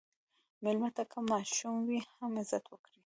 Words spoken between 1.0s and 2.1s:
که ماشوم وي،